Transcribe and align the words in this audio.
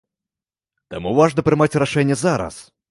Таму 0.95 1.13
важна 1.21 1.47
прымаць 1.51 1.73
рашэнне 1.85 2.15
зараз! 2.25 2.63